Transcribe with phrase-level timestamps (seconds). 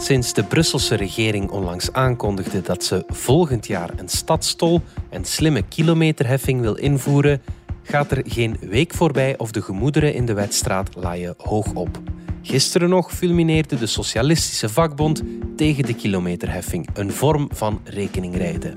[0.00, 6.60] Sinds de Brusselse regering onlangs aankondigde dat ze volgend jaar een stadstol en slimme kilometerheffing
[6.60, 7.42] wil invoeren,
[7.82, 12.00] gaat er geen week voorbij of de gemoederen in de wedstraat laaien hoog op.
[12.42, 15.22] Gisteren nog fulmineerde de Socialistische Vakbond
[15.56, 18.74] tegen de kilometerheffing, een vorm van rekeningrijden.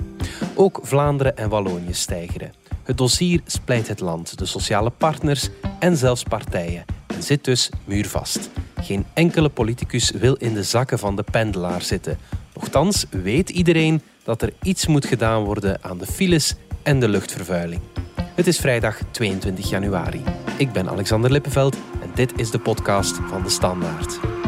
[0.56, 2.54] Ook Vlaanderen en Wallonië stijgeren.
[2.84, 5.50] Het dossier splijt het land, de sociale partners
[5.80, 8.50] en zelfs partijen en zit dus muurvast.
[8.82, 12.18] Geen enkele politicus wil in de zakken van de pendelaar zitten.
[12.54, 17.82] Nochtans weet iedereen dat er iets moet gedaan worden aan de files en de luchtvervuiling.
[18.36, 20.22] Het is vrijdag 22 januari.
[20.58, 24.41] Ik ben Alexander Lippenveld en dit is de podcast van de Standaard.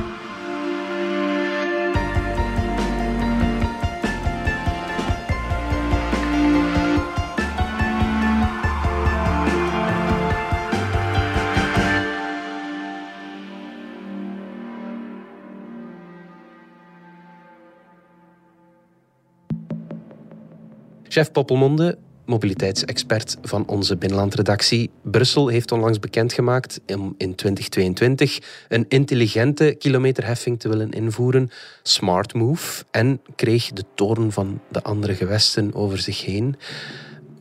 [21.13, 24.89] Chef Poppelmonde, mobiliteitsexpert van onze binnenlandredactie.
[25.03, 28.39] Brussel heeft onlangs bekendgemaakt om in 2022
[28.69, 31.49] een intelligente kilometerheffing te willen invoeren.
[31.83, 32.83] Smart move.
[32.91, 36.55] En kreeg de toorn van de andere gewesten over zich heen.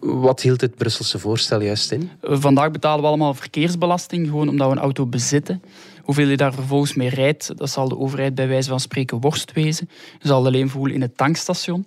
[0.01, 2.11] Wat hield het Brusselse voorstel juist in?
[2.21, 5.63] Vandaag betalen we allemaal verkeersbelasting, gewoon omdat we een auto bezitten.
[6.03, 9.53] Hoeveel je daar vervolgens mee rijdt, dat zal de overheid bij wijze van spreken worst
[9.53, 9.89] wezen.
[10.21, 11.87] Je zal alleen voelen in het tankstation.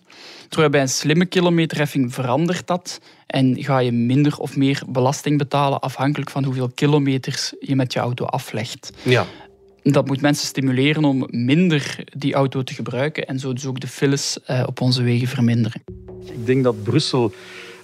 [0.50, 5.80] Terwijl bij een slimme kilometerheffing verandert dat en ga je minder of meer belasting betalen
[5.80, 8.92] afhankelijk van hoeveel kilometers je met je auto aflegt.
[9.04, 9.26] Ja.
[9.84, 13.88] Dat moet mensen stimuleren om minder die auto te gebruiken en zo dus ook de
[13.88, 15.84] files eh, op onze wegen verminderen.
[16.26, 17.34] Ik denk dat Brussel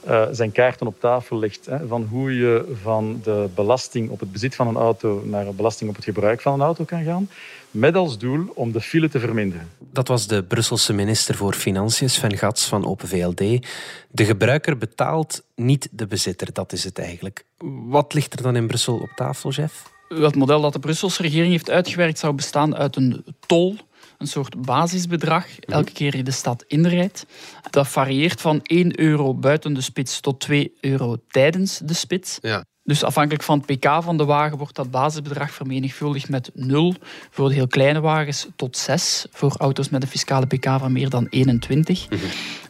[0.07, 1.65] uh, zijn kaarten op tafel legt.
[1.65, 5.55] Hè, van hoe je van de belasting op het bezit van een auto naar een
[5.55, 7.29] belasting op het gebruik van een auto kan gaan.
[7.71, 9.69] Met als doel om de file te verminderen.
[9.79, 13.65] Dat was de Brusselse minister voor Financiën, Sven Gats van Open VLD.
[14.09, 16.53] De gebruiker betaalt, niet de bezitter.
[16.53, 17.45] Dat is het eigenlijk.
[17.87, 19.91] Wat ligt er dan in Brussel op tafel, Jeff?
[20.07, 23.75] Het model dat de Brusselse regering heeft uitgewerkt zou bestaan uit een tol
[24.21, 25.71] een soort basisbedrag mhm.
[25.71, 27.25] elke keer je de stad inrijdt.
[27.69, 32.37] Dat varieert van 1 euro buiten de spits tot 2 euro tijdens de spits.
[32.41, 32.63] Ja.
[32.83, 36.95] Dus afhankelijk van het pk van de wagen wordt dat basisbedrag vermenigvuldigd met 0
[37.29, 41.09] voor de heel kleine wagens tot 6 voor auto's met een fiscale pk van meer
[41.09, 42.09] dan 21.
[42.09, 42.19] Mhm.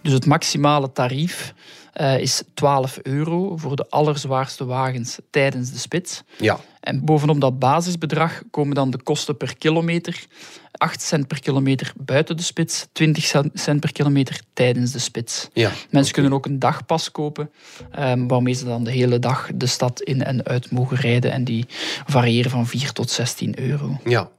[0.02, 1.54] Dus het maximale tarief
[2.02, 6.24] uh, is 12 euro voor de allerzwaarste wagens tijdens de spits.
[6.38, 6.60] Ja.
[6.80, 10.26] En bovenop dat basisbedrag komen dan de kosten per kilometer.
[10.72, 15.50] 8 cent per kilometer buiten de spits, 20 cent per kilometer tijdens de spits.
[15.54, 17.52] Ja, Mensen kunnen ook een dagpas kopen,
[18.00, 21.32] um, waarmee ze dan de hele dag de stad in en uit mogen rijden.
[21.32, 21.66] En die
[22.06, 23.98] variëren van 4 tot 16 euro.
[24.06, 24.30] Ja,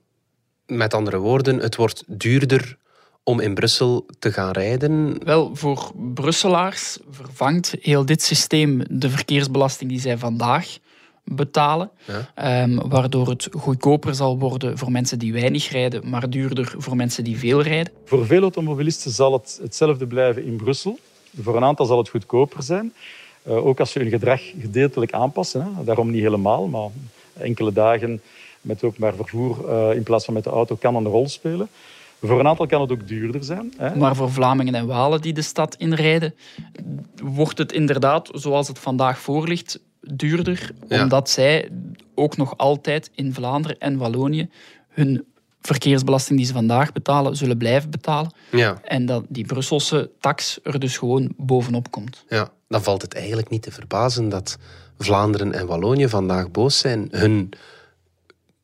[0.66, 2.76] met andere woorden, het wordt duurder
[3.24, 5.24] om in Brussel te gaan rijden?
[5.24, 10.78] Wel, voor Brusselaars vervangt heel dit systeem de verkeersbelasting die zij vandaag
[11.24, 11.90] betalen.
[12.34, 17.24] Ehm, waardoor het goedkoper zal worden voor mensen die weinig rijden, maar duurder voor mensen
[17.24, 17.92] die veel rijden.
[18.04, 20.98] Voor veel automobilisten zal het hetzelfde blijven in Brussel.
[21.40, 22.92] Voor een aantal zal het goedkoper zijn.
[23.48, 25.62] Uh, ook als je hun gedrag gedeeltelijk aanpassen.
[25.62, 25.84] Hè.
[25.84, 26.88] Daarom niet helemaal, maar
[27.32, 28.20] enkele dagen
[28.60, 31.68] met openbaar vervoer uh, in plaats van met de auto kan een rol spelen.
[32.22, 33.72] Voor een aantal kan het ook duurder zijn.
[33.76, 33.96] Hè.
[33.96, 36.34] Maar voor Vlamingen en Walen die de stad inrijden,
[37.22, 40.70] wordt het inderdaad, zoals het vandaag voor ligt, duurder.
[40.88, 41.68] Omdat zij
[42.14, 44.48] ook nog altijd in Vlaanderen en Wallonië
[44.88, 45.24] hun
[45.60, 48.32] verkeersbelasting die ze vandaag betalen, zullen blijven betalen.
[48.50, 48.80] Ja.
[48.82, 52.24] En dat die Brusselse tax er dus gewoon bovenop komt.
[52.28, 54.58] Ja, dan valt het eigenlijk niet te verbazen dat
[54.98, 57.08] Vlaanderen en Wallonië vandaag boos zijn.
[57.10, 57.52] Hun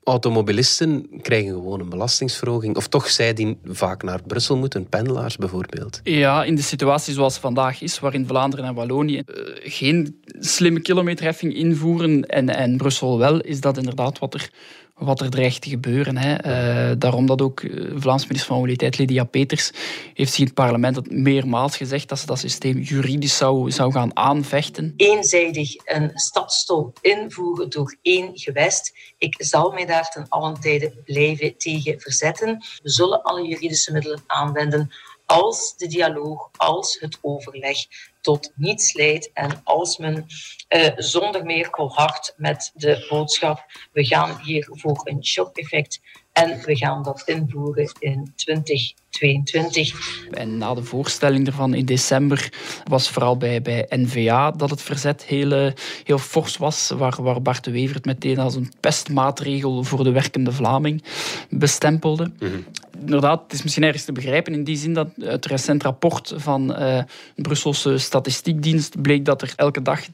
[0.09, 2.77] automobilisten krijgen gewoon een belastingsverhoging.
[2.77, 6.01] Of toch zij die vaak naar Brussel moeten, pendelaars bijvoorbeeld.
[6.03, 11.55] Ja, in de situatie zoals vandaag is, waarin Vlaanderen en Wallonië uh, geen slimme kilometerheffing
[11.55, 14.51] invoeren en, en Brussel wel, is dat inderdaad wat er
[14.99, 16.17] wat er dreigt te gebeuren.
[16.17, 16.45] Hè.
[16.91, 19.71] Uh, daarom dat ook uh, Vlaams minister van Mobiliteit Lydia Peters
[20.15, 23.93] heeft zich in het parlement het meermaals gezegd dat ze dat systeem juridisch zou, zou
[23.93, 24.95] gaan aanvechten.
[24.97, 28.93] Eenzijdig een stadstol invoeren door één gewest.
[29.19, 32.65] Ik zal mij daar ten allen tijde blijven tegen verzetten.
[32.83, 34.91] We zullen alle juridische middelen aanwenden
[35.29, 37.77] als de dialoog, als het overleg
[38.21, 40.27] tot niets leidt en als men
[40.69, 46.01] uh, zonder meer volhardt met de boodschap we gaan hier voor een shock-effect
[46.33, 50.27] en we gaan dat invoeren in 2022.
[50.31, 52.53] En na de voorstelling ervan in december
[52.85, 55.73] was vooral bij, bij NVA dat het verzet heel, eh,
[56.05, 60.11] heel fors was, waar, waar Bart de Wever het meteen als een pestmaatregel voor de
[60.11, 61.03] werkende Vlaming
[61.51, 62.33] bestempelde.
[62.39, 62.59] Mhm.
[63.01, 66.33] Inderdaad, het is misschien ergens te begrijpen in die zin dat uit het recent rapport
[66.37, 66.77] van uh,
[67.35, 70.11] de Brusselse Statistiekdienst bleek dat er elke dag 356.000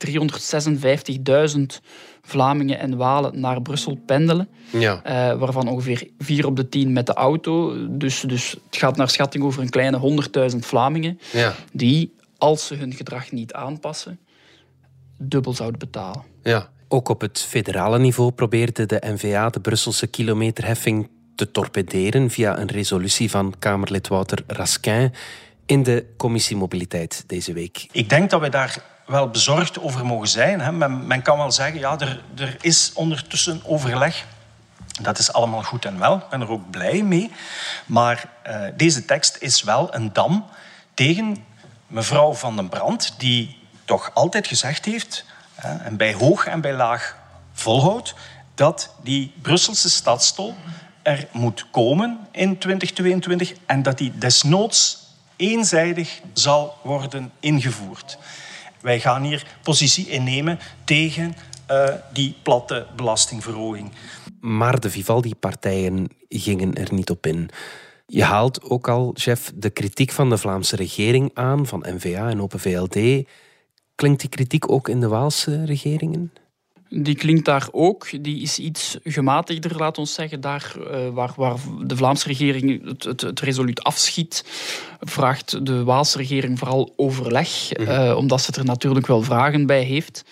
[2.22, 4.48] Vlamingen en Walen naar Brussel pendelen.
[4.70, 5.02] Ja.
[5.06, 7.76] Uh, waarvan ongeveer 4 op de 10 met de auto.
[7.90, 10.22] Dus, dus het gaat naar schatting over een kleine
[10.52, 11.18] 100.000 Vlamingen.
[11.32, 11.54] Ja.
[11.72, 14.18] Die, als ze hun gedrag niet aanpassen,
[15.18, 16.22] dubbel zouden betalen.
[16.42, 16.72] Ja.
[16.88, 22.70] Ook op het federale niveau probeerde de NVA de Brusselse kilometerheffing te torpederen via een
[22.70, 25.14] resolutie van Kamerlid Wouter Raskin
[25.66, 27.86] in de Commissie Mobiliteit deze week.
[27.92, 30.78] Ik denk dat we daar wel bezorgd over mogen zijn.
[30.78, 34.24] Men, men kan wel zeggen, ja, er, er is ondertussen overleg.
[35.02, 36.16] Dat is allemaal goed en wel.
[36.16, 37.30] Ik ben er ook blij mee.
[37.86, 40.46] Maar uh, deze tekst is wel een dam
[40.94, 41.44] tegen
[41.86, 47.16] mevrouw Van den Brand, die toch altijd gezegd heeft, en bij hoog en bij laag
[47.52, 48.14] volhoudt,
[48.54, 50.54] dat die Brusselse stadstol
[51.04, 55.06] er moet komen in 2022 en dat die desnoods
[55.36, 58.18] eenzijdig zal worden ingevoerd.
[58.80, 61.34] Wij gaan hier positie innemen tegen
[61.70, 63.92] uh, die platte belastingverhoging.
[64.40, 67.50] Maar de Vivaldi-partijen gingen er niet op in.
[68.06, 72.42] Je haalt ook al, chef, de kritiek van de Vlaamse regering aan, van N-VA en
[72.42, 73.26] Open VLD.
[73.94, 76.32] Klinkt die kritiek ook in de Waalse regeringen?
[76.96, 78.22] Die klinkt daar ook.
[78.22, 80.40] Die is iets gematigder, laat ons zeggen.
[80.40, 84.44] Daar uh, waar, waar, de Vlaamse regering het, het, het, resoluut afschiet,
[85.00, 87.90] vraagt de Waalse regering vooral overleg, mhm.
[87.90, 90.24] uh, omdat ze er natuurlijk wel vragen bij heeft.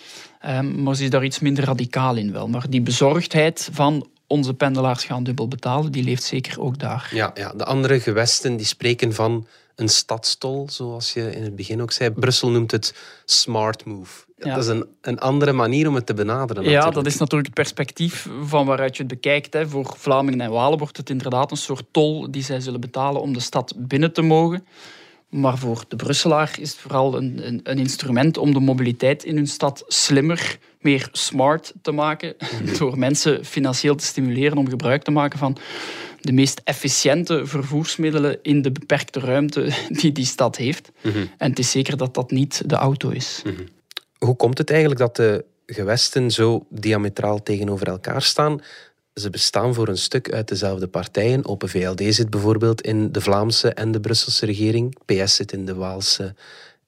[0.45, 2.47] Um, maar ze is daar iets minder radicaal in wel.
[2.47, 7.09] Maar die bezorgdheid van onze pendelaars gaan dubbel betalen, die leeft zeker ook daar.
[7.11, 11.81] Ja, ja, de andere gewesten die spreken van een stadstol, zoals je in het begin
[11.81, 12.11] ook zei.
[12.11, 14.25] Brussel noemt het smart move.
[14.37, 16.63] Dat is een, een andere manier om het te benaderen.
[16.63, 19.53] Ja, dat is natuurlijk het perspectief van waaruit je het bekijkt.
[19.53, 19.67] Hè.
[19.67, 23.33] Voor Vlamingen en Walen wordt het inderdaad een soort tol die zij zullen betalen om
[23.33, 24.65] de stad binnen te mogen.
[25.29, 29.35] Maar voor de Brusselaar is het vooral een, een, een instrument om de mobiliteit in
[29.35, 32.35] hun stad slimmer, meer smart te maken.
[32.39, 32.77] Mhm.
[32.77, 35.57] Door mensen financieel te stimuleren om gebruik te maken van
[36.21, 39.69] de meest efficiënte vervoersmiddelen in de beperkte ruimte
[40.01, 40.91] die die stad heeft.
[41.01, 41.17] Mhm.
[41.37, 43.41] En het is zeker dat dat niet de auto is.
[43.43, 43.61] Mhm.
[44.17, 48.61] Hoe komt het eigenlijk dat de gewesten zo diametraal tegenover elkaar staan?
[49.13, 51.45] Ze bestaan voor een stuk uit dezelfde partijen.
[51.45, 54.97] Open VLD zit bijvoorbeeld in de Vlaamse en de Brusselse regering.
[55.05, 56.35] PS zit in de Waalse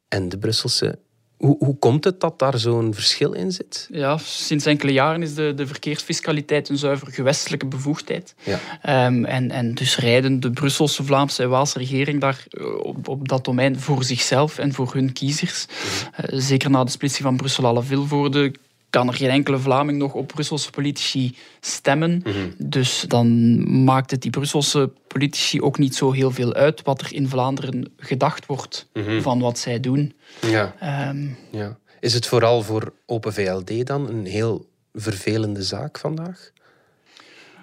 [0.07, 0.99] en de Brusselse.
[1.45, 3.87] Hoe, hoe komt het dat daar zo'n verschil in zit?
[3.91, 8.35] Ja, sinds enkele jaren is de, de verkeersfiscaliteit een zuiver gewestelijke bevoegdheid.
[8.43, 9.07] Ja.
[9.07, 13.27] Um, en, en dus rijden de Brusselse, Vlaamse en Waalse regering daar eh, op, op
[13.27, 15.65] dat domein voor zichzelf en voor hun kiezers.
[15.65, 18.53] Uh, zeker na de splitsing van Brussel-Alle-Vilvoorde
[18.89, 22.21] kan er geen enkele Vlaming nog op Brusselse politici stemmen.
[22.23, 22.33] Mhm.
[22.57, 27.13] Dus dan maakt het die Brusselse politici ook niet zo heel veel uit wat er
[27.13, 29.21] in Vlaanderen gedacht wordt mhm.
[29.21, 30.13] van wat zij doen.
[30.41, 30.75] Ja.
[30.79, 31.77] Ehm, ja.
[31.99, 36.53] Is het vooral voor Open VLD dan een heel vervelende zaak vandaag?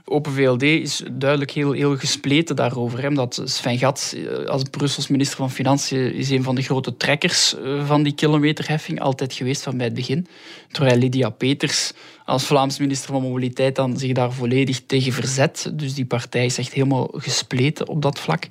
[0.04, 3.02] Open VLD is duidelijk heel, heel gespleten daarover.
[3.02, 3.10] Hè.
[3.10, 7.54] Dat Sven Gat, eh, als Brussels minister van Financiën, is een van de grote trekkers
[7.58, 10.26] eh, van die kilometerheffing, altijd geweest van bij het begin.
[10.70, 11.92] Terwijl Lydia Peters
[12.24, 15.70] als Vlaams minister van Mobiliteit dan zich daar volledig tegen verzet.
[15.72, 18.48] Dus die partij is echt helemaal gespleten op dat vlak.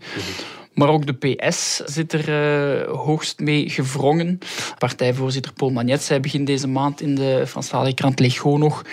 [0.74, 4.40] Maar ook de PS zit er uh, hoogst mee gevrongen.
[4.78, 8.84] Partijvoorzitter Paul Magnet zei begin deze maand in de Franstalige krant Lego nog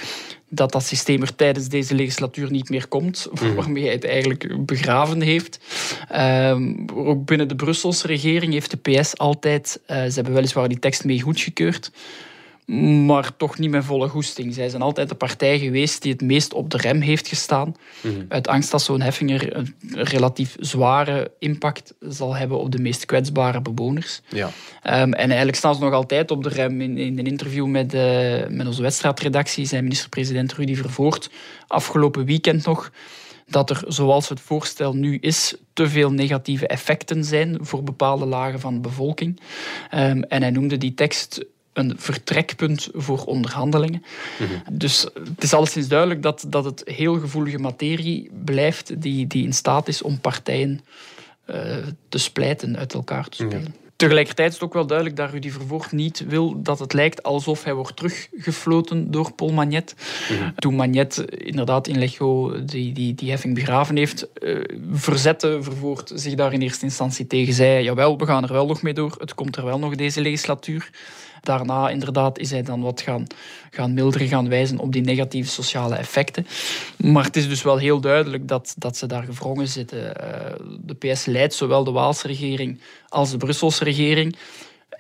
[0.48, 3.54] dat dat systeem er tijdens deze legislatuur niet meer komt, mm.
[3.54, 5.58] waarmee hij het eigenlijk begraven heeft.
[6.08, 10.78] Ehm, ook binnen de Brusselse regering heeft de PS altijd, uh, ze hebben weliswaar die
[10.78, 11.90] tekst mee goedgekeurd,
[12.76, 14.54] maar toch niet met volle goesting.
[14.54, 17.74] Zij zijn altijd de partij geweest die het meest op de rem heeft gestaan.
[18.00, 18.14] Mhm.
[18.28, 23.04] Uit angst dat zo'n heffing er een relatief zware impact zal hebben op de meest
[23.04, 24.20] kwetsbare bewoners.
[24.28, 24.50] Ja.
[24.82, 26.80] Ehm, en eigenlijk staan ze nog altijd op de rem.
[26.80, 31.30] In, in een interview met, uh, met onze wedstrijdredactie zei minister-president Rudy Vervoort
[31.66, 32.90] afgelopen weekend nog
[33.46, 38.60] dat er, zoals het voorstel nu is, te veel negatieve effecten zijn voor bepaalde lagen
[38.60, 39.40] van de bevolking.
[39.94, 41.44] Um, en hij noemde die tekst
[41.78, 44.02] een vertrekpunt voor onderhandelingen.
[44.38, 44.76] Mhm.
[44.78, 49.52] Dus het is alleszins duidelijk dat, dat het heel gevoelige materie blijft die, die in
[49.52, 50.80] staat is om partijen
[51.50, 51.76] uh,
[52.08, 53.74] te splijten, uit elkaar te spelen.
[53.98, 57.64] Tegelijkertijd is het ook wel duidelijk dat Rudy Vervoort niet wil dat het lijkt alsof
[57.64, 59.94] hij wordt teruggefloten door Paul Magnet.
[60.30, 60.50] Mhm.
[60.56, 66.34] Toen Magnet inderdaad in Lego die, die, die heffing begraven heeft, uh, verzette Vervoort zich
[66.34, 67.54] daar in eerste instantie tegen.
[67.54, 70.20] Zei, jawel, we gaan er wel nog mee door, het komt er wel nog deze
[70.20, 70.90] legislatuur.
[71.40, 73.26] Daarna inderdaad is hij dan wat gaan,
[73.70, 76.46] gaan milderen, gaan wijzen op die negatieve sociale effecten.
[76.96, 79.98] Maar het is dus wel heel duidelijk dat, dat ze daar gevrongen zitten.
[79.98, 80.12] Uh,
[80.80, 84.36] de PS leidt zowel de Waalse regering als de Brusselse regering.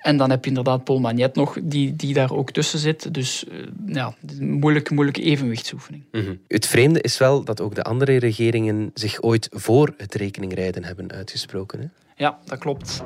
[0.02, 3.14] En dan heb je inderdaad Paul Magnet nog, die, die daar ook tussen zit.
[3.14, 6.04] Dus uh, ja, moeilijke, moeilijke evenwichtsoefening.
[6.10, 6.40] -hmm.
[6.48, 11.12] Het vreemde is wel dat ook de andere regeringen zich ooit voor het rekeningrijden hebben
[11.12, 11.80] uitgesproken.
[11.80, 11.86] Hè?
[12.18, 13.02] Ja, dat klopt.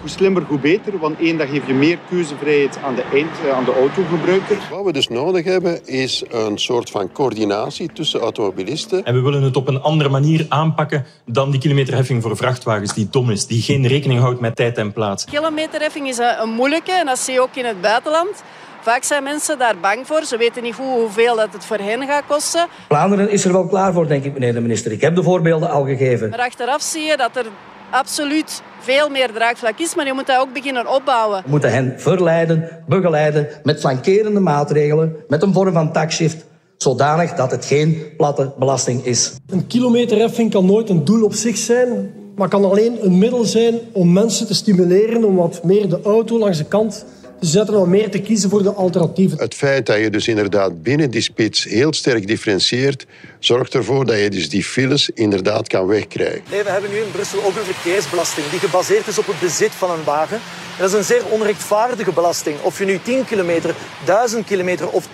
[0.00, 3.50] Hoe slimmer, hoe beter, want één dag geef je meer keuzevrijheid aan de, eind, eh,
[3.56, 4.56] aan de autogebruiker.
[4.70, 9.04] Wat we dus nodig hebben, is een soort van coördinatie tussen automobilisten.
[9.04, 13.08] En we willen het op een andere manier aanpakken dan die kilometerheffing voor vrachtwagens, die
[13.10, 15.24] dom is, die geen rekening houdt met tijd en plaats.
[15.24, 18.42] Kilometerheffing is een moeilijke, en dat zie je ook in het buitenland.
[18.80, 20.24] Vaak zijn mensen daar bang voor.
[20.24, 22.66] Ze weten niet hoe, hoeveel dat het voor hen gaat kosten.
[22.88, 24.92] Vlaanderen is er wel klaar voor, denk ik, meneer de minister.
[24.92, 26.30] Ik heb de voorbeelden al gegeven.
[26.30, 27.46] Maar achteraf zie je dat er
[27.90, 31.42] absoluut veel meer draagvlak is, maar je moet dat ook beginnen opbouwen.
[31.44, 36.44] We moeten hen verleiden, begeleiden met flankerende maatregelen, met een vorm van taxshift,
[36.76, 39.32] zodanig dat het geen platte belasting is.
[39.46, 43.78] Een kilometerheffing kan nooit een doel op zich zijn, maar kan alleen een middel zijn
[43.92, 47.04] om mensen te stimuleren om wat meer de auto langs de kant
[47.40, 49.38] te zetten om meer te kiezen voor de alternatieven.
[49.38, 53.06] Het feit dat je dus inderdaad binnen die spits heel sterk differentieert,
[53.38, 56.42] zorgt ervoor dat je dus die files inderdaad kan wegkrijgen.
[56.50, 59.70] Nee, we hebben nu in Brussel ook een verkeersbelasting die gebaseerd is op het bezit
[59.70, 60.36] van een wagen.
[60.36, 62.56] En dat is een zeer onrechtvaardige belasting.
[62.62, 65.08] Of je nu 10 kilometer, 1000 kilometer of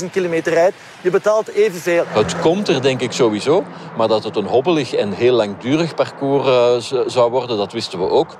[0.00, 2.04] 10.000 kilometer rijdt, je betaalt evenveel.
[2.08, 3.64] Het komt er denk ik sowieso,
[3.96, 8.08] maar dat het een hobbelig en heel langdurig parcours uh, zou worden, dat wisten we
[8.08, 8.36] ook.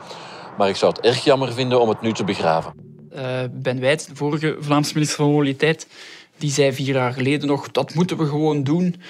[0.59, 2.86] Maar ik zou het erg jammer vinden om het nu te begraven.
[3.17, 5.87] Uh, ben Wijts, de vorige Vlaamse minister van Mobiliteit,
[6.39, 9.03] die zei vier jaar geleden nog, dat moeten we gewoon doen.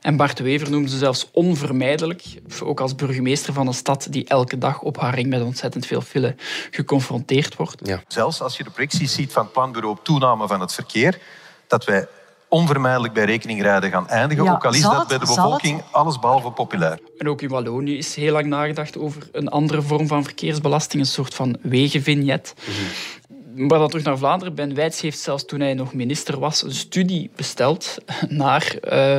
[0.00, 2.22] En Bart de Wever noemde ze zelfs onvermijdelijk.
[2.62, 6.00] Ook als burgemeester van een stad die elke dag op haar ring met ontzettend veel
[6.00, 6.34] file
[6.70, 7.88] geconfronteerd wordt.
[7.88, 8.02] Ja.
[8.08, 11.18] Zelfs als je de projecties ziet van het planbureau op toename van het verkeer,
[11.66, 12.06] dat wij
[12.48, 16.50] onvermijdelijk bij rekeningrijden gaan eindigen, ja, ook al is dat bij de bevolking alles behalve
[16.50, 16.98] populair.
[17.18, 21.08] En ook in Wallonië is heel lang nagedacht over een andere vorm van verkeersbelasting, een
[21.08, 22.54] soort van wegenvignet.
[22.56, 23.33] Mm -hmm.
[23.54, 24.54] Maar dan terug naar Vlaanderen.
[24.54, 27.96] Ben Wijts heeft zelfs toen hij nog minister was een studie besteld
[28.28, 29.16] naar uh,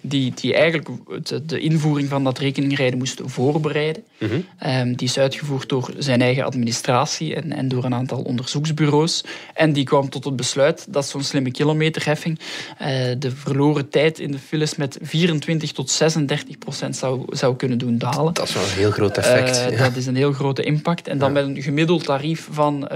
[0.00, 0.88] die, die eigenlijk
[1.26, 4.02] de, de, invoering van dat rekeningrijden moest voorbereiden.
[4.18, 4.70] Mm -hmm.
[4.70, 9.24] um, die is uitgevoerd door zijn eigen administratie en, en door een aantal onderzoeksbureaus.
[9.54, 12.86] En die kwam tot het besluit dat zo'n slimme kilometerheffing uh,
[13.18, 17.98] de verloren tijd in de files met 24 tot 36 procent zou, zou kunnen doen
[17.98, 18.34] dalen.
[18.34, 19.56] Dat is wel een heel groot effect.
[19.56, 19.84] Uh, ja.
[19.84, 21.08] Dat is een heel grote impact.
[21.08, 21.40] En dan ja.
[21.40, 22.88] met een gemiddeld tarief van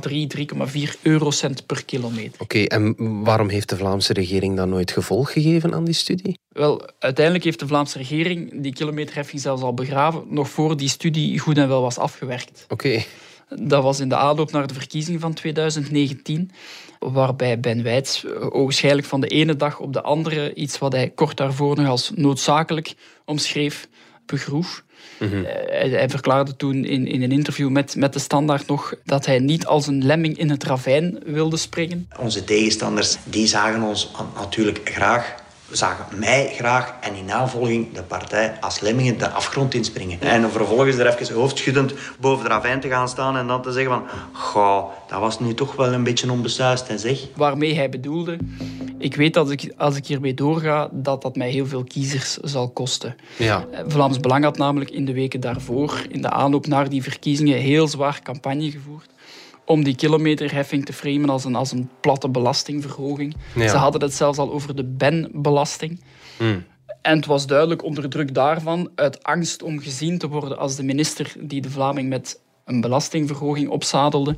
[0.00, 2.40] 3, 3,4 eurocent per kilometer.
[2.40, 6.38] Oké, okay, en waarom heeft de Vlaamse regering dan nooit gevolg gegeven aan die studie?
[6.48, 11.38] Wel, uiteindelijk heeft de Vlaamse regering die kilometerheffing zelfs al begraven, nog voor die studie
[11.38, 12.64] goed en wel was afgewerkt.
[12.68, 12.86] Oké.
[12.86, 13.06] Okay.
[13.48, 16.50] Dat was in de aanloop naar de verkiezingen van 2019,
[16.98, 21.36] waarbij Ben Wijts ogenschijnlijk van de ene dag op de andere iets wat hij kort
[21.36, 23.88] daarvoor nog als noodzakelijk omschreef,
[24.26, 24.84] begroef.
[25.18, 25.44] Mm -hmm.
[25.44, 29.38] hij, hij, verklaarde toen in, in een interview met, met de Standaard nog dat hij
[29.38, 32.08] niet als een lemming in het ravijn wilde springen.
[32.18, 35.34] Onze tegenstanders die zagen ons natuurlijk graag
[35.70, 40.20] zagen mij graag en in navolging de partij als lemmingen de afgrond inspringen.
[40.20, 43.92] En vervolgens er even hoofdschuddend boven de ravijn te gaan staan en dan te zeggen
[43.92, 44.04] van...
[44.32, 47.20] Goh, dat was nu toch wel een beetje onbesuist en zeg.
[47.34, 48.38] Waarmee hij bedoelde...
[48.98, 52.68] Ik weet dat ik, als ik hiermee doorga, dat dat mij heel veel kiezers zal
[52.68, 53.16] kosten.
[53.36, 53.66] Ja.
[53.86, 57.88] Vlaams Belang had namelijk in de weken daarvoor, in de aanloop naar die verkiezingen, heel
[57.88, 59.10] zwaar campagne gevoerd
[59.66, 63.36] om die kilometerheffing te framen als een, als een platte belastingverhoging.
[63.54, 63.68] Ja.
[63.68, 66.00] Ze hadden het zelfs al over de Ben-belasting.
[66.38, 66.64] Mm.
[67.02, 70.82] En het was duidelijk onder druk daarvan, uit angst om gezien te worden als de
[70.82, 74.36] minister die de Vlaming met een belastingverhoging opzadelde,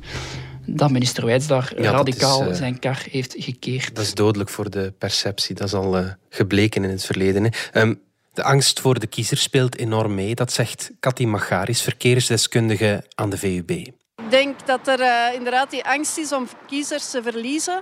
[0.65, 3.95] dat minister Wijts daar ja, radicaal is, uh, zijn kar heeft gekeerd.
[3.95, 5.55] Dat is dodelijk voor de perceptie.
[5.55, 7.51] Dat is al uh, gebleken in het verleden.
[7.73, 8.01] Um,
[8.33, 10.35] de angst voor de kiezer speelt enorm mee.
[10.35, 13.91] Dat zegt Cathy Macharis, verkeersdeskundige aan de VUB.
[14.29, 17.81] Ik denk dat er uh, inderdaad die angst is om kiezers te verliezen.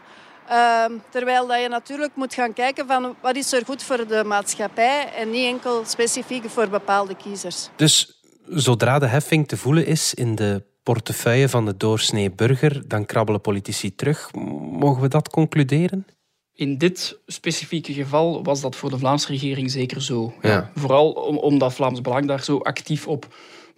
[0.50, 4.24] Uh, terwijl dat je natuurlijk moet gaan kijken van wat is er goed voor de
[4.26, 7.70] maatschappij en niet enkel specifiek voor bepaalde kiezers.
[7.76, 13.06] Dus zodra de heffing te voelen is in de portefeuille van de doorsnee burger, dan
[13.06, 14.34] krabbelen politici terug.
[14.72, 16.06] Mogen we dat concluderen?
[16.54, 20.34] In dit specifieke geval was dat voor de Vlaamse regering zeker zo.
[20.42, 20.72] Ja.
[20.76, 23.28] Vooral omdat Vlaams Belang daar zo actief op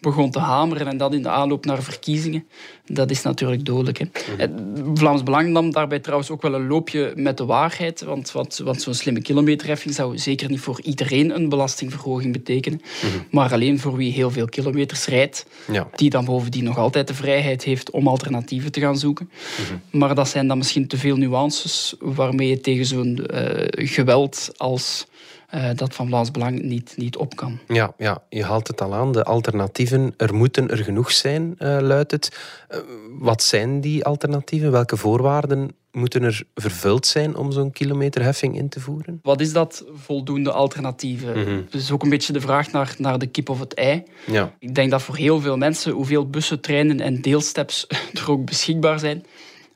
[0.01, 2.47] begon te hameren en dat in de aanloop naar verkiezingen,
[2.85, 3.97] dat is natuurlijk dodelijk.
[3.97, 4.05] Hè.
[4.47, 4.95] Mhm.
[4.95, 8.81] Vlaams Belang nam daarbij trouwens ook wel een loopje met de waarheid, want, want, want
[8.81, 13.23] zo'n slimme kilometerheffing zou zeker niet voor iedereen een belastingverhoging betekenen, mhm.
[13.31, 15.87] maar alleen voor wie heel veel kilometers rijdt, ja.
[15.95, 19.29] die dan bovendien nog altijd de vrijheid heeft om alternatieven te gaan zoeken.
[19.29, 19.97] Mhm.
[19.97, 25.07] Maar dat zijn dan misschien te veel nuances waarmee je tegen zo'n uh, geweld als
[25.53, 27.59] uh, dat van Vlaams Belang niet, niet op kan.
[27.67, 29.11] Ja, ja, je haalt het al aan.
[29.11, 32.39] De alternatieven, er moeten er genoeg zijn, uh, luidt het.
[32.71, 32.77] Uh,
[33.19, 34.71] wat zijn die alternatieven?
[34.71, 39.19] Welke voorwaarden moeten er vervuld zijn om zo'n kilometerheffing in te voeren?
[39.23, 41.37] Wat is dat voldoende alternatieven?
[41.37, 41.65] Mm -hmm.
[41.69, 44.03] Dus ook een beetje de vraag naar, naar de kip of het ei.
[44.25, 44.55] Ja.
[44.59, 47.87] Ik denk dat voor heel veel mensen, hoeveel bussen, treinen en deelsteps
[48.23, 49.25] er ook beschikbaar zijn,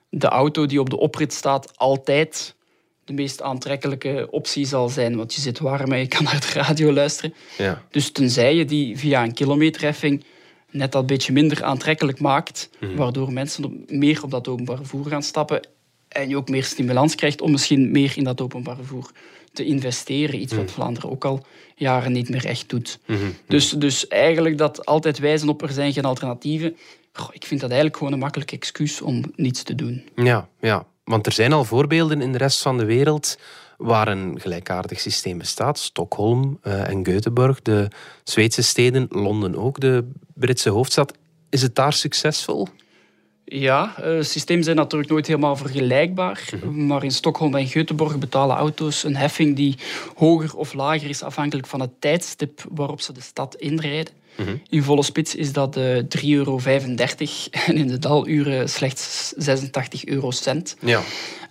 [0.10, 2.56] de auto die op de oprit staat altijd
[3.05, 5.15] de meest aantrekkelijke optie zal zijn.
[5.15, 7.33] Want je zit warm en je kan naar de radio luisteren.
[7.57, 7.83] Ja.
[7.91, 10.24] Dus tenzij je die via een kilometerheffing
[10.72, 12.95] net dat beetje minder aantrekkelijk maakt, mhm.
[12.95, 15.67] waardoor mensen meer op dat openbaar vervoer gaan stappen
[16.07, 19.12] en je ook meer stimulans krijgt om misschien meer in dat openbaar vervoer
[19.53, 20.41] te investeren.
[20.41, 20.74] Iets wat mhm.
[20.74, 21.45] Vlaanderen ook al
[21.75, 23.00] jaren niet meer echt doet.
[23.05, 23.19] Mhm.
[23.48, 26.75] Dus, dus eigenlijk dat altijd wijzen op er zijn geen alternatieven.
[27.13, 30.03] Goh, ik vind dat eigenlijk gewoon een makkelijk excuus om niets te doen.
[30.15, 30.86] Ja, ja.
[31.03, 33.38] Want er zijn al voorbeelden in de rest van de wereld
[33.77, 35.79] waar een gelijkaardig systeem bestaat.
[35.79, 37.88] Stockholm uh, en Göteborg, de
[38.24, 41.13] Zweedse steden, Londen ook, de Britse hoofdstad.
[41.50, 42.67] Is het daar succesvol?
[43.45, 46.50] Ja, uh, systemen zijn natuurlijk nooit helemaal vergelijkbaar.
[46.63, 46.86] Mhm.
[46.86, 49.77] Maar in Stockholm en Göteborg betalen auto's een heffing die
[50.15, 54.13] hoger of lager is afhankelijk van het tijdstip waarop ze de stad inrijden.
[54.70, 56.60] In volle spits is dat uh, eh, 3,35 euro
[57.68, 60.75] en in de daluren slechts 86 eurocent.
[60.80, 61.02] Ja.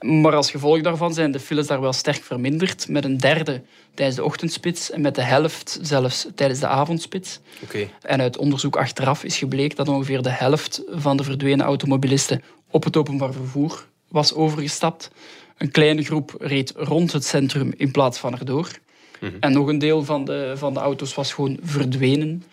[0.00, 3.62] Maar als gevolg daarvan zijn de files daar wel sterk verminderd, met een derde
[3.94, 7.40] tijdens de ochtendspits en met de helft zelfs tijdens de avondspits.
[7.62, 7.90] Okay.
[8.02, 12.84] En uit onderzoek achteraf is gebleken dat ongeveer de helft van de verdwenen automobilisten op
[12.84, 15.10] het openbaar vervoer was overgestapt.
[15.58, 18.68] Een kleine groep reed rond het centrum in plaats van erdoor.
[19.22, 19.36] Mhm.
[19.40, 22.44] En nog een deel van de, van de auto's was gewoon verdwenen.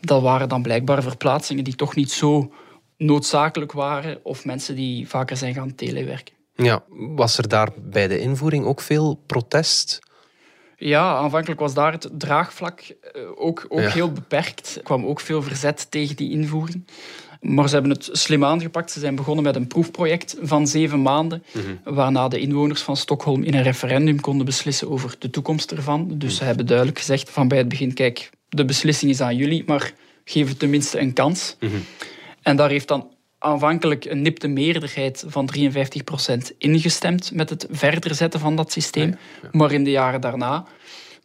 [0.00, 2.52] Dat waren dan blijkbaar verplaatsingen die toch niet zo
[2.96, 6.34] noodzakelijk waren of mensen die vaker zijn gaan telewerken.
[6.54, 9.98] Ja, was er daar bij de invoering ook veel protest?
[10.76, 14.76] Ja, aanvankelijk was daar het draagvlak eh, ook, ook heel beperkt.
[14.76, 16.84] Er kwam ook veel verzet tegen die invoering.
[17.48, 18.90] Maar ze hebben het slim aangepakt.
[18.90, 21.94] Ze zijn begonnen met een proefproject van zeven maanden, mhm.
[21.94, 26.10] waarna de inwoners van Stockholm in een referendum konden beslissen over de toekomst ervan.
[26.14, 29.62] Dus ze hebben duidelijk gezegd van bij het begin, kijk, de beslissing is aan jullie,
[29.66, 29.92] maar
[30.24, 31.56] geef het tenminste een kans.
[31.60, 31.72] Mhm.
[32.42, 38.40] En daar heeft dan aanvankelijk een nipte meerderheid van 53% ingestemd met het verder zetten
[38.40, 39.16] van dat systeem.
[39.52, 40.64] Maar in de jaren daarna,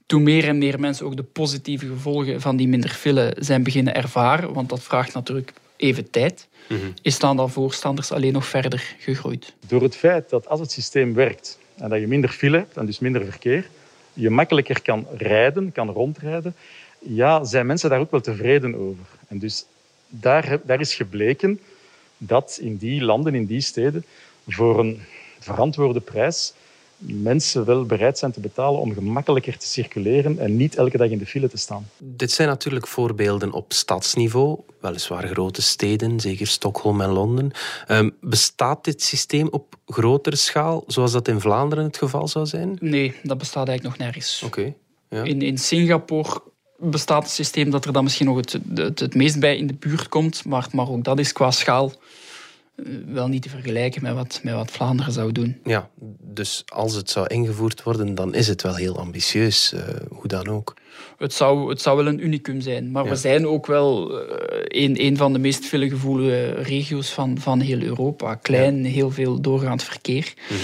[0.05, 3.95] toen meer en meer mensen ook de positieve gevolgen van die minder file zijn beginnen
[3.95, 6.93] ervaren, want dat vraagt natuurlijk even tijd, mm -hmm.
[7.01, 9.53] is dan dan voorstanders alleen nog verder gegroeid.
[9.67, 12.85] Door het feit dat als het systeem werkt en dat je minder file hebt en
[12.85, 13.69] dus minder verkeer,
[14.13, 16.55] je makkelijker kan rijden, kan rondrijden,
[16.99, 19.05] ja, zijn mensen daar ook wel tevreden over.
[19.27, 19.65] En dus
[20.07, 21.59] daar, daar is gebleken
[22.17, 24.05] dat in die landen, in die steden,
[24.47, 25.01] voor een
[25.39, 26.53] verantwoorde prijs
[27.01, 31.17] mensen wel bereid zijn te betalen om gemakkelijker te circuleren en niet elke dag in
[31.17, 31.89] de file te staan.
[31.97, 37.51] Dit zijn natuurlijk voorbeelden op stadsniveau, weliswaar grote steden, zeker Stockholm en Londen.
[37.87, 42.77] Um, bestaat dit systeem op grotere schaal, zoals dat in Vlaanderen het geval zou zijn?
[42.79, 44.43] Nee, dat bestaat eigenlijk nog nergens.
[44.45, 44.73] Oké.
[45.09, 45.23] ja.
[45.23, 46.41] in, in Singapore
[46.77, 49.73] bestaat het systeem dat er dan misschien nog het, het, het meest bij in de
[49.73, 51.91] buurt komt, maar, maar ook dat is qua schaal
[53.05, 55.59] wel niet te vergelijken met wat, met wat Vlaanderen zou doen.
[55.63, 55.89] Ja,
[56.19, 60.47] dus als het zou ingevoerd worden, dan is het wel heel ambitieus, uh, hoe dan
[60.47, 60.75] ook.
[61.17, 64.25] Het zou, het zou wel een unicum zijn, maar we zijn ook wel uh,
[64.63, 68.35] een, een van de meest veelgevoelde regio's van, van heel Europa.
[68.35, 70.33] Klein, heel veel doorgaand verkeer.
[70.49, 70.57] Mm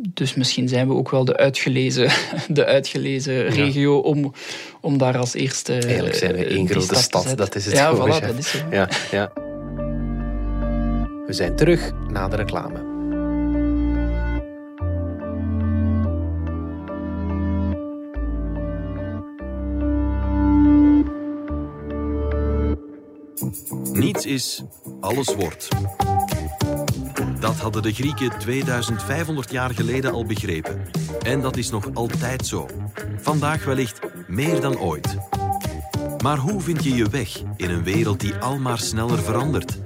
[0.00, 2.10] dus misschien zijn we ook wel de uitgelezen,
[2.48, 4.32] de uitgelezen regio om,
[4.80, 5.72] om daar als eerste.
[5.72, 8.64] Eigenlijk zijn we één grote stad, dat is het ja, voilà, dat is het.
[8.70, 9.32] Ja, ja.
[11.28, 12.78] We zijn terug na de reclame.
[23.92, 24.62] Niets is,
[25.00, 25.68] alles wordt.
[27.40, 30.80] Dat hadden de Grieken 2500 jaar geleden al begrepen.
[31.22, 32.66] En dat is nog altijd zo.
[33.16, 35.16] Vandaag wellicht meer dan ooit.
[36.22, 39.78] Maar hoe vind je je weg in een wereld die almaar sneller verandert?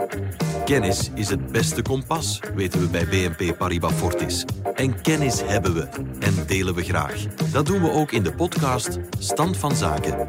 [0.64, 4.44] Kennis is het beste kompas, weten we bij BNP Paribas Fortis.
[4.74, 5.88] En kennis hebben we
[6.20, 7.26] en delen we graag.
[7.52, 10.26] Dat doen we ook in de podcast Stand van Zaken.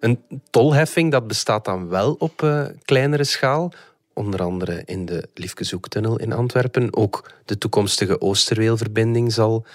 [0.00, 0.20] Een
[0.50, 3.72] tolheffing dat bestaat dan wel op eh, kleinere schaal.
[4.12, 6.96] Onder andere in de Liefkezoektunnel in Antwerpen.
[6.96, 9.66] Ook de toekomstige Oosterweelverbinding zal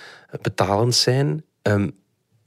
[0.42, 1.44] betalend zijn.
[1.62, 1.90] Ehm,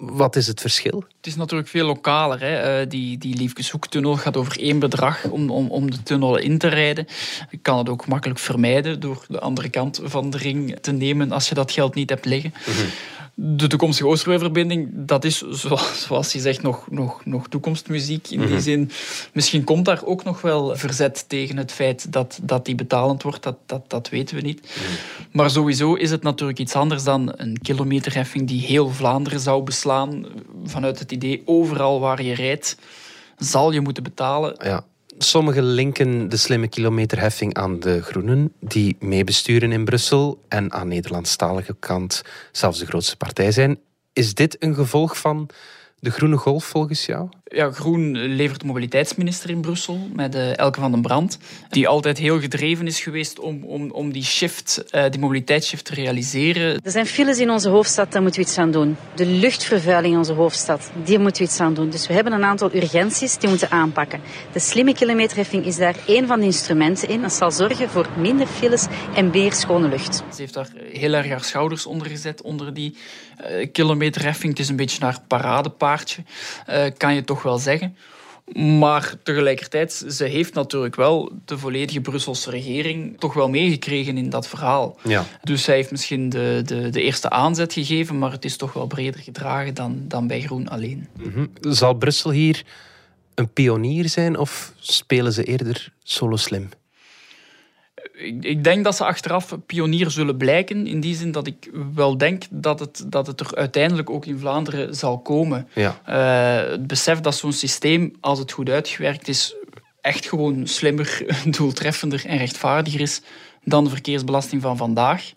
[0.03, 1.05] wat is het verschil?
[1.17, 2.41] Het is natuurlijk veel lokaler.
[2.41, 2.81] Hè.
[2.81, 6.69] Eh, die, die Liefkeshoektunnel gaat over één bedrag om, om, om de tunnel in te
[6.69, 7.07] rijden.
[7.51, 11.33] Je kan het ook makkelijk vermijden door de andere kant van de ring te nemen
[11.33, 12.55] als je dat geld niet hebt liggen.
[12.67, 12.87] Mhm
[13.35, 15.39] de toekomstige Oosterweelverbinding, dat is,
[16.07, 18.29] zoals je zegt, nog, nog, nog toekomstmuziek.
[18.29, 18.61] In die mhm.
[18.61, 18.91] zin,
[19.33, 23.43] misschien komt daar ook nog wel verzet tegen het feit dat, dat die betalend wordt.
[23.43, 24.61] Dat, dat, dat weten we niet.
[24.61, 25.37] Mhm.
[25.37, 30.27] Maar sowieso is het natuurlijk iets anders dan een kilometerheffing die heel Vlaanderen zou beslaan.
[30.65, 32.77] Vanuit het idee, overal waar je rijdt,
[33.39, 34.55] zal je moeten betalen.
[34.63, 34.85] Ja.
[35.19, 41.77] Sommigen linken de slimme kilometerheffing aan de Groenen, die meebesturen in Brussel en aan Nederlandstalige
[41.79, 42.23] kant
[42.53, 43.79] zelfs de grootste partij zijn.
[44.13, 45.49] Is dit een gevolg van
[45.99, 47.29] de groene golf volgens jou?
[47.55, 51.39] Ja, Groen levert mobiliteitsminister in Brussel met uh, Elke van den Brand,
[51.69, 55.95] die altijd heel gedreven is geweest om, om, om die shift, uh, die mobiliteitsshift te
[55.95, 56.81] realiseren.
[56.83, 58.97] Er zijn files in onze hoofdstad, daar moeten we iets aan doen.
[59.15, 61.91] De luchtvervuiling in onze hoofdstad, die moeten we iets aan doen.
[61.91, 64.21] Dus we hebben een aantal urgenties die we moeten aanpakken.
[64.53, 67.23] De slimme kilometerheffing is daar één van de instrumenten in.
[67.23, 70.15] Dat zal zorgen voor minder files en meer schone lucht.
[70.15, 72.97] Ze heeft daar heel erg haar schouders onder gezet, onder die
[73.51, 74.53] uh, kilometerheffing.
[74.53, 76.23] Het is een beetje haar paradepaardje,
[76.97, 77.97] kan je toch wel zeggen.
[78.55, 84.49] Maar tegelijkertijd, ze heeft natuurlijk wel de volledige Brusselse regering toch wel meegekregen in dat
[84.49, 84.99] verhaal.
[85.03, 85.25] Ja.
[85.43, 88.87] Dus zij heeft misschien de, de, de eerste aanzet gegeven, maar het is toch wel
[88.87, 91.09] breder gedragen dan, dan bij Groen alleen.
[91.19, 91.47] Mhm.
[91.61, 92.65] Zal Brussel hier
[93.35, 96.69] een pionier zijn of spelen ze eerder solo slim?
[98.23, 100.87] Ik, denk dat ze achteraf pionier zullen blijken.
[100.87, 104.39] In die zin dat ik wel denk dat het, dat het er uiteindelijk ook in
[104.39, 105.69] Vlaanderen zal komen.
[105.75, 106.01] Ja.
[106.09, 109.55] Uh, het besef dat zo'n systeem, als het goed uitgewerkt is,
[110.01, 111.25] echt gewoon slimmer,
[111.57, 113.23] doeltreffender en rechtvaardiger is
[113.65, 115.33] dan de verkeersbelasting van vandaag.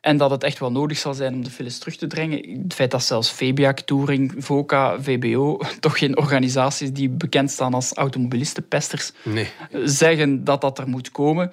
[0.00, 2.62] En dat het echt wel nodig zal zijn om de files terug te dringen.
[2.62, 7.92] Het feit dat zelfs Febiak, Touring, VOCA, VBO, toch geen organisaties die bekend staan als
[7.92, 9.48] automobilistenpesters, nee.
[9.84, 11.52] zeggen dat dat er moet komen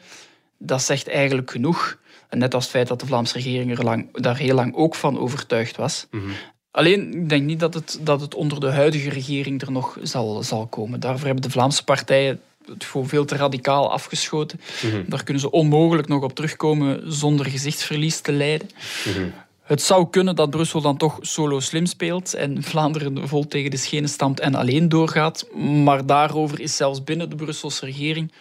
[0.61, 1.97] dat zegt eigenlijk genoeg.
[2.29, 5.19] Net als het feit dat de Vlaamse regering er lang, daar heel lang ook van
[5.19, 6.07] overtuigd was.
[6.11, 6.23] Mhm.
[6.71, 10.43] Alleen, ik denk niet dat het, dat het onder de huidige regering er nog zal,
[10.43, 10.99] zal komen.
[10.99, 14.59] Daarvoor hebben de Vlaamse partijen het gewoon veel te radicaal afgeschoten.
[14.83, 15.03] Mhm.
[15.07, 18.69] Daar kunnen ze onmogelijk nog op terugkomen zonder gezichtsverlies te lijden.
[19.05, 19.27] Mhm.
[19.61, 23.77] Het zou kunnen dat Brussel dan toch solo slim speelt en Vlaanderen vol tegen de
[23.77, 25.47] schenen stampt en alleen doorgaat.
[25.83, 28.31] Maar daarover is zelfs binnen de Brusselse regering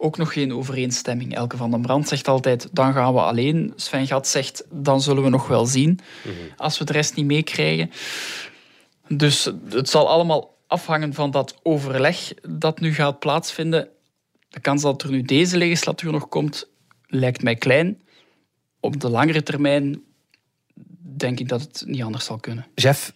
[0.00, 1.34] ook nog geen overeenstemming.
[1.34, 3.72] Elke van den Brand zegt altijd, dan gaan we alleen.
[3.76, 6.34] Sven Gat zegt, dan zullen we nog wel zien, mhm.
[6.56, 7.90] als we de rest niet meekrijgen.
[9.08, 13.88] Dus het zal allemaal afhangen van dat overleg dat nu gaat plaatsvinden.
[14.48, 16.68] De kans dat er nu deze legislatuur nog komt,
[17.06, 18.00] lijkt mij klein.
[18.80, 20.02] Op de langere termijn
[21.16, 22.66] denk ik dat het niet anders zal kunnen.
[22.74, 23.12] Jeff,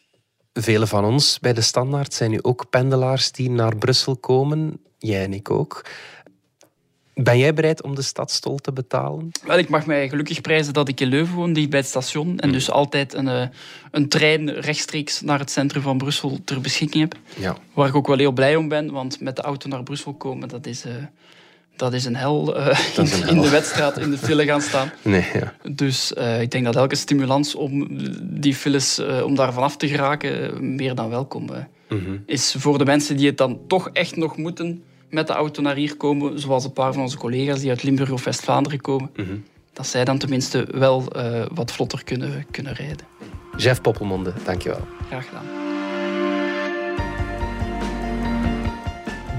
[0.52, 4.80] velen van ons bij de Standaard zijn nu ook pendelaars die naar Brussel komen.
[4.98, 5.84] Jij en ik ook.
[7.14, 9.30] Ben jij bereid om de stadstol te betalen?
[9.46, 12.38] Wel, ik mag mij gelukkig prijzen dat ik in Leuven woon, dicht bij het station.
[12.38, 12.54] En mm.
[12.54, 13.46] dus altijd een, eh,
[13.90, 17.20] een trein rechtstreeks naar het centrum van Brussel ter beschikking heb.
[17.36, 17.56] Ja.
[17.74, 20.48] Waar ik ook wel heel blij om ben, want met de auto naar Brussel komen,
[20.48, 20.92] dat is, uh,
[21.76, 24.90] dat is een hel, uh, in, in, de wedstraat in de file gaan staan.
[25.02, 25.54] Nee, ja.
[25.70, 27.88] Dus ik denk dat elke stimulans om
[28.22, 31.44] die files, om daar vanaf te geraken, meer dan welkom
[31.88, 32.54] mm is.
[32.58, 34.82] Voor de mensen die het dan toch echt nog moeten
[35.14, 38.10] met de auto naar hier komen, zoals een paar van onze collega's die uit Limburg
[38.10, 39.36] of West-Vlaanderen komen, mhm.
[39.72, 43.06] dat zij dan tenminste wel uh, wat vlotter kunnen, kunnen rijden.
[43.56, 44.80] Jeff Poppelmonde, dankjewel.
[45.06, 45.44] Graag gedaan.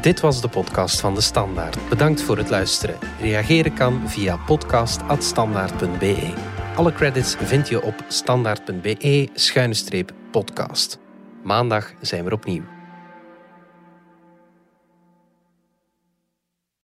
[0.01, 1.89] Dit was de podcast van De Standaard.
[1.89, 2.97] Bedankt voor het luisteren.
[3.21, 6.33] Reageren kan via podcast.standaard.be.
[6.75, 10.99] Alle credits vind je op standaard.be-podcast.
[11.43, 12.74] Maandag zijn we opnieuw.